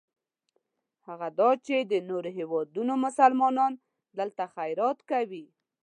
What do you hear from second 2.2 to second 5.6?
هېوادونو مسلمانان دلته خیرات کوي.